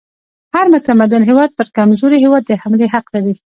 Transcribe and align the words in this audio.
هر 0.55 0.65
متمدن 0.73 1.21
هیواد 1.29 1.49
پر 1.57 1.67
کمزوري 1.77 2.17
هیواد 2.25 2.43
د 2.47 2.51
حملې 2.61 2.87
حق 2.93 3.05
لري. 3.15 3.33